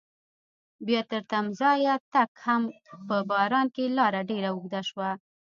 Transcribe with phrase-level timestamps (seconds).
[0.85, 2.63] بیا تر تمځایه تګ هغه هم
[3.07, 5.09] په باران کې لاره ډېره اوږده شوه.